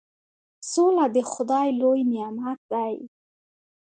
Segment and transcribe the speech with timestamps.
[0.71, 2.95] سوله د خدای لوی نعمت دی.